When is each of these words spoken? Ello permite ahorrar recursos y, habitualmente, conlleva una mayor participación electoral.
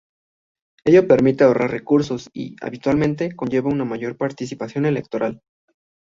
Ello 0.83 1.05
permite 1.07 1.43
ahorrar 1.43 1.69
recursos 1.69 2.27
y, 2.33 2.55
habitualmente, 2.59 3.35
conlleva 3.35 3.69
una 3.69 3.85
mayor 3.85 4.17
participación 4.17 4.87
electoral. 4.87 5.43